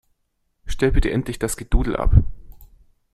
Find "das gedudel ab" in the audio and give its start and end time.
1.37-2.15